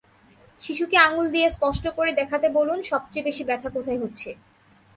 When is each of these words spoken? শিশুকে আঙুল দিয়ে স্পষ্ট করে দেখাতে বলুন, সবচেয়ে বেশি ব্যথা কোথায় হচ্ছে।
শিশুকে 0.61 0.97
আঙুল 0.97 1.25
দিয়ে 1.31 1.47
স্পষ্ট 1.49 1.83
করে 1.97 2.11
দেখাতে 2.13 2.47
বলুন, 2.49 2.79
সবচেয়ে 2.81 3.25
বেশি 3.25 3.43
ব্যথা 3.43 3.69
কোথায় 3.69 3.99
হচ্ছে। 3.99 4.29